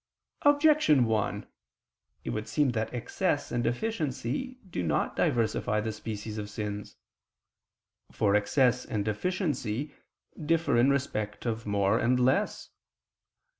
Objection 0.41 1.05
1: 1.05 1.45
It 2.23 2.31
would 2.31 2.47
seem 2.47 2.71
that 2.71 2.91
excess 2.91 3.51
and 3.51 3.63
deficiency 3.63 4.57
do 4.67 4.81
not 4.81 5.15
diversify 5.15 5.79
the 5.79 5.91
species 5.91 6.39
of 6.39 6.49
sins. 6.49 6.95
For 8.11 8.33
excess 8.33 8.83
and 8.83 9.05
deficiency 9.05 9.93
differ 10.43 10.75
in 10.75 10.89
respect 10.89 11.45
of 11.45 11.67
more 11.67 11.99
and 11.99 12.19
less. 12.19 12.69